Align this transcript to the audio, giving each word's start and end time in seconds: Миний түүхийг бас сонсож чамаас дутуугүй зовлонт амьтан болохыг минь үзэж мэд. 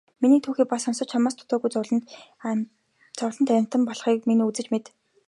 Миний 0.21 0.41
түүхийг 0.43 0.67
бас 0.71 0.83
сонсож 0.83 1.07
чамаас 1.11 1.35
дутуугүй 1.37 1.69
зовлонт 1.75 3.49
амьтан 3.57 3.81
болохыг 3.87 4.21
минь 4.25 4.45
үзэж 4.47 4.67
мэд. 4.73 4.85